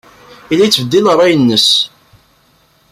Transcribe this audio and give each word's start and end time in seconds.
Yella 0.49 0.65
yettbeddil 0.65 1.05
ṛṛay-nnes. 1.13 1.67